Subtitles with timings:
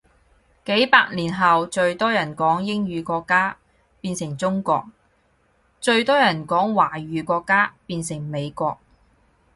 [0.65, 3.55] 幾百年後最人多講英語國家
[4.01, 4.89] 變成中國，
[5.79, 8.79] 最多人講華語國家變成美國